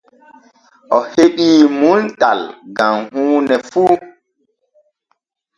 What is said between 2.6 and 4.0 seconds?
gam huune fu.